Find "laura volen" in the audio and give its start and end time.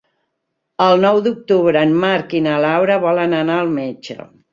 2.65-3.37